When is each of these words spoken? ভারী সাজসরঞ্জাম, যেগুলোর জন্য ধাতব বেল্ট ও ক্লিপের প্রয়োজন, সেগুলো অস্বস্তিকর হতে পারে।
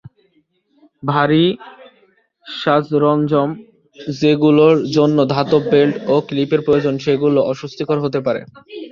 ভারী 1.03 1.45
সাজসরঞ্জাম, 2.45 3.49
যেগুলোর 4.15 4.75
জন্য 4.95 5.17
ধাতব 5.33 5.61
বেল্ট 5.71 5.95
ও 6.07 6.25
ক্লিপের 6.27 6.61
প্রয়োজন, 6.65 6.93
সেগুলো 7.05 7.39
অস্বস্তিকর 7.51 7.97
হতে 8.05 8.19
পারে। 8.27 8.41